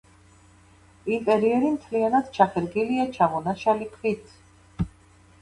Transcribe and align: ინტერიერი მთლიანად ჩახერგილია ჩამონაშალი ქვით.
ინტერიერი 1.17 1.69
მთლიანად 1.73 2.31
ჩახერგილია 2.39 3.07
ჩამონაშალი 3.19 3.91
ქვით. 3.93 4.35